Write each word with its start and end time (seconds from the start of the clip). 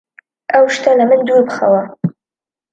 ئەو 0.53 0.65
شتە 0.75 0.91
لە 0.99 1.05
من 1.09 1.19
دوور 1.27 1.43
بخەوە! 1.47 1.83